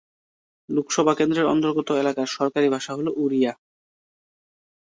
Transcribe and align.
লোকসভা 0.69 1.13
কেন্দ্রের 1.15 1.51
অন্তর্গত 1.53 1.89
এলাকার 1.93 2.27
সরকারি 2.29 2.67
ভাষা 2.69 2.91
হল 2.93 3.07
ওড়িয়া। 3.15 3.53